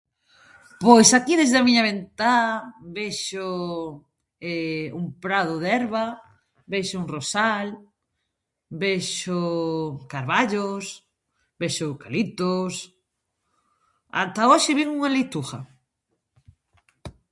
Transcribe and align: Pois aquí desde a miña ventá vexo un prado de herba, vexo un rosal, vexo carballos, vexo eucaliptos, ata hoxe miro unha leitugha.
Pois 0.83 1.09
aquí 1.17 1.33
desde 1.37 1.57
a 1.59 1.65
miña 1.67 1.87
ventá 1.89 2.35
vexo 2.97 3.47
un 4.99 5.05
prado 5.23 5.53
de 5.61 5.69
herba, 5.79 6.05
vexo 6.73 6.95
un 7.01 7.07
rosal, 7.15 7.67
vexo 8.83 9.39
carballos, 10.13 10.85
vexo 11.61 11.81
eucaliptos, 11.89 12.73
ata 14.21 14.43
hoxe 14.51 14.71
miro 14.77 14.91
unha 14.97 15.13
leitugha. 15.15 15.59